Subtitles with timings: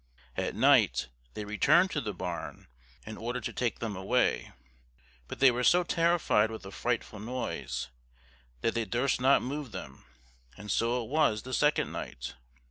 [0.35, 2.65] At night they returned to the barn,
[3.05, 4.51] in order to take them away;
[5.27, 7.89] but they were so terrified with a frightful noise
[8.61, 10.05] that they durst not move them:
[10.57, 12.33] and so it was the second night.